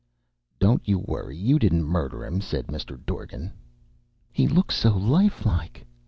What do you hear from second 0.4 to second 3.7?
"Don't you worry; you didn't murder him," said Mr. Dorgan.